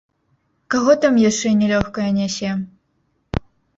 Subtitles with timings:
[0.75, 2.51] Каго там яшчэ нялёгкае нясе?!